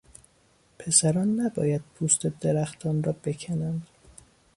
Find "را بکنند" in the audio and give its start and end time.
3.03-3.87